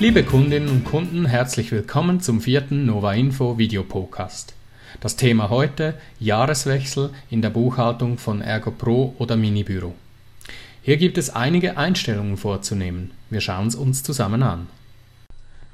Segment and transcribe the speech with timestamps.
[0.00, 4.54] Liebe Kundinnen und Kunden, herzlich willkommen zum vierten Nova Info Videopodcast.
[5.02, 9.94] Das Thema heute Jahreswechsel in der Buchhaltung von Ergo Pro oder Minibüro.
[10.80, 13.10] Hier gibt es einige Einstellungen vorzunehmen.
[13.28, 14.68] Wir schauen es uns zusammen an.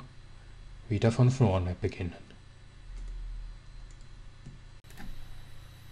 [0.88, 2.29] wieder von vorne beginnen.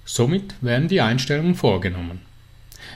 [0.09, 2.23] Somit werden die Einstellungen vorgenommen.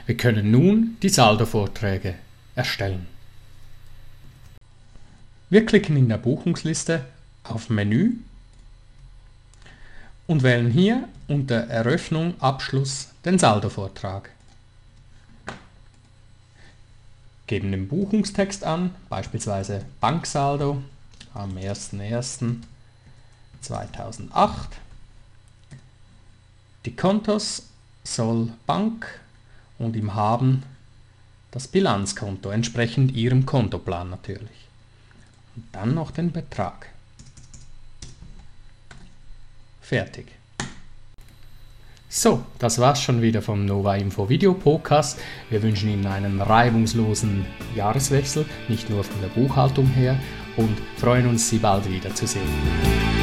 [0.07, 2.15] Wir können nun die Saldovorträge
[2.55, 3.05] erstellen.
[5.51, 7.05] Wir klicken in der Buchungsliste
[7.43, 8.13] auf Menü
[10.25, 14.31] und wählen hier unter Eröffnung Abschluss den Saldovortrag.
[17.45, 20.81] Geben den Buchungstext an, beispielsweise Banksaldo
[21.35, 24.49] am 01.01.2008.
[26.85, 27.69] Die Kontos
[28.03, 29.07] soll Bank
[29.79, 30.63] und im Haben
[31.51, 34.67] das Bilanzkonto, entsprechend Ihrem Kontoplan natürlich
[35.55, 36.89] und dann noch den Betrag.
[39.81, 40.27] Fertig.
[42.09, 45.19] So, das war's schon wieder vom Nova Info Video Podcast.
[45.49, 47.45] Wir wünschen Ihnen einen reibungslosen
[47.75, 50.19] Jahreswechsel, nicht nur von der Buchhaltung her,
[50.57, 53.22] und freuen uns, Sie bald wiederzusehen.